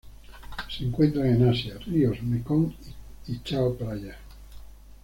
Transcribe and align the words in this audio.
Se 0.67 0.83
encuentran 0.83 1.27
en 1.27 1.47
Asia: 1.49 1.77
ríos 1.85 2.23
Mekong 2.23 2.73
y 3.27 3.37
Chao 3.43 3.75
Phraya. 3.77 4.17